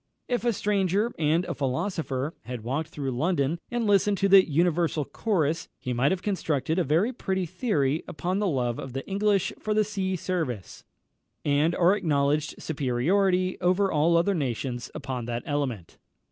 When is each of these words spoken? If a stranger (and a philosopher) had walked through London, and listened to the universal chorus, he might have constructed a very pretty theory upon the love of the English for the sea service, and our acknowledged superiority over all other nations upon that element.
If 0.27 0.43
a 0.45 0.51
stranger 0.51 1.11
(and 1.19 1.45
a 1.45 1.53
philosopher) 1.53 2.33
had 2.45 2.63
walked 2.63 2.89
through 2.89 3.11
London, 3.11 3.59
and 3.69 3.85
listened 3.85 4.17
to 4.17 4.27
the 4.27 4.49
universal 4.49 5.05
chorus, 5.05 5.67
he 5.77 5.93
might 5.93 6.11
have 6.11 6.23
constructed 6.23 6.79
a 6.79 6.83
very 6.83 7.13
pretty 7.13 7.45
theory 7.45 8.03
upon 8.07 8.39
the 8.39 8.47
love 8.47 8.79
of 8.79 8.93
the 8.93 9.07
English 9.07 9.53
for 9.59 9.75
the 9.75 9.83
sea 9.83 10.15
service, 10.15 10.83
and 11.45 11.75
our 11.75 11.95
acknowledged 11.95 12.59
superiority 12.59 13.59
over 13.61 13.91
all 13.91 14.17
other 14.17 14.33
nations 14.33 14.89
upon 14.95 15.25
that 15.25 15.43
element. 15.45 15.99